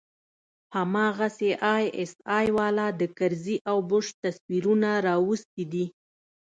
هماغسې 0.75 1.51
آى 1.73 1.85
اس 2.01 2.11
آى 2.37 2.47
والا 2.57 2.87
د 2.99 3.01
کرزي 3.17 3.57
او 3.69 3.77
بوش 3.89 4.07
تصويرونه 4.23 4.89
راوستي 5.07 5.63
دي. 5.71 5.85